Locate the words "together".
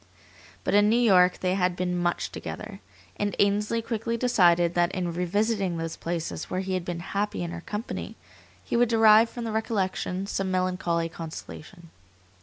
2.31-2.79